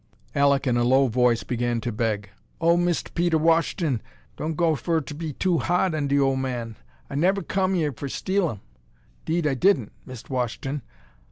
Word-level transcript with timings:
Alek, 0.35 0.65
in 0.65 0.77
a 0.77 0.83
low 0.83 1.05
voice, 1.05 1.43
began 1.43 1.79
to 1.81 1.91
beg. 1.91 2.31
"Oh, 2.59 2.75
Mist' 2.75 3.13
Peter 3.13 3.37
Wash'ton, 3.37 4.01
don' 4.35 4.55
go 4.55 4.75
fer 4.75 4.99
ter 4.99 5.13
be 5.13 5.31
too 5.33 5.59
ha'd 5.59 5.93
on 5.93 6.11
er 6.11 6.23
ole 6.23 6.35
man! 6.37 6.75
I 7.07 7.13
nev' 7.13 7.47
come 7.47 7.75
yere 7.75 7.91
fer 7.93 8.07
ter 8.07 8.13
steal 8.13 8.49
'em. 8.49 8.61
'Deed 9.25 9.45
I 9.45 9.53
didn't, 9.53 9.91
Mist' 10.07 10.27
Wash'ton! 10.27 10.81